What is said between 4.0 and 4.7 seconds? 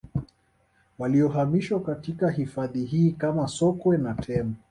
Tembo